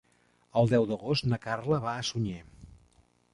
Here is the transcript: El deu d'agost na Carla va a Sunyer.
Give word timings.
El 0.61 0.71
deu 0.71 0.87
d'agost 0.91 1.27
na 1.33 1.39
Carla 1.43 1.79
va 1.85 1.93
a 1.97 2.07
Sunyer. 2.11 2.41